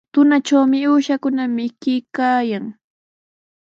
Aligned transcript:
Tunatrawmi 0.13 0.77
uushakuna 0.91 1.43
mikuykaayan. 1.55 2.65